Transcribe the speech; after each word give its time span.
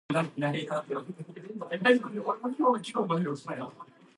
Most 0.13 0.29
of 0.29 0.35
the 0.35 0.47
area 0.47 0.61
is 0.63 0.67
covered 0.67 0.93
by 1.59 1.77
the 1.77 1.99
Kowloon 1.99 2.81
Group 2.81 2.97
of 2.97 3.09
Reservoirs. 3.23 3.71